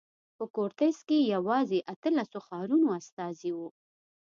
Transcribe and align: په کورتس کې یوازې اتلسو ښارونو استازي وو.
په 0.37 0.43
کورتس 0.55 0.97
کې 1.07 1.17
یوازې 1.33 1.79
اتلسو 1.93 2.37
ښارونو 2.47 2.87
استازي 2.99 3.51
وو. 3.57 3.69